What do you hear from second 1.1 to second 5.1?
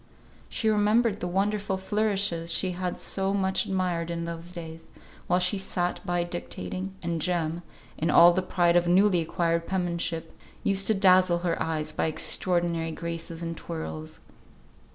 the wonderful flourishes she had so much admired in those days,